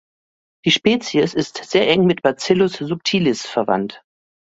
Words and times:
Die 0.65 0.71
Spezies 0.71 1.35
ist 1.35 1.63
sehr 1.63 1.87
eng 1.87 2.07
mit 2.07 2.23
"Bacillus 2.23 2.73
subtilis" 2.73 3.45
verwandt. 3.45 4.01